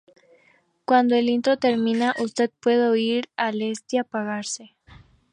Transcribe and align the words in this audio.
Cuando 0.85 1.13
el 1.15 1.29
intro 1.29 1.57
termina, 1.57 2.15
usted 2.17 2.49
puede 2.59 2.87
oír 2.87 3.29
el 3.37 3.59
Leslie 3.59 3.99
apagarse! 3.99 4.75